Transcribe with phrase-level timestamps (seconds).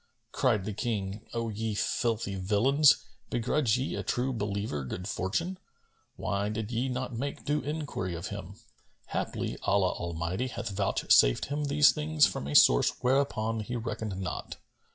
[0.31, 5.59] Cried the King, "O ye filthy villains, begrudge ye a True Believer good fortune?
[6.15, 8.55] Why did ye not make due enquiry of him?
[9.09, 14.57] Haply Allah Almighty hath vouchsafed him these things from a source whereupon he reckoned not.